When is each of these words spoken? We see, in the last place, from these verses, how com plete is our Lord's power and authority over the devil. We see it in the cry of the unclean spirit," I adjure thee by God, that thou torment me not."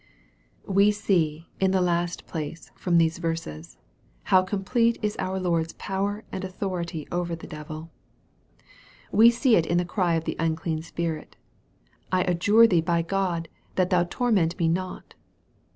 We 0.67 0.91
see, 0.91 1.47
in 1.59 1.69
the 1.69 1.79
last 1.79 2.25
place, 2.25 2.71
from 2.73 2.97
these 2.97 3.19
verses, 3.19 3.77
how 4.23 4.41
com 4.41 4.63
plete 4.63 4.97
is 5.03 5.15
our 5.19 5.39
Lord's 5.39 5.73
power 5.73 6.23
and 6.31 6.43
authority 6.43 7.07
over 7.11 7.35
the 7.35 7.45
devil. 7.45 7.91
We 9.11 9.29
see 9.29 9.55
it 9.57 9.67
in 9.67 9.77
the 9.77 9.85
cry 9.85 10.15
of 10.15 10.23
the 10.23 10.35
unclean 10.39 10.81
spirit," 10.81 11.35
I 12.11 12.23
adjure 12.23 12.65
thee 12.65 12.81
by 12.81 13.03
God, 13.03 13.47
that 13.75 13.91
thou 13.91 14.05
torment 14.05 14.57
me 14.57 14.67
not." 14.67 15.13